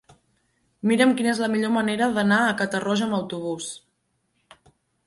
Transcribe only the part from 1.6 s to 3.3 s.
manera d'anar a Catarroja amb